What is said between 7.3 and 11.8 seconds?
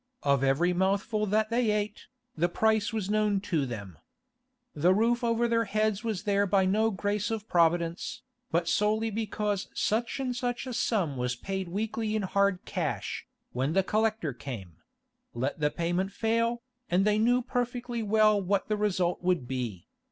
Providence, but solely because such and such a sum was paid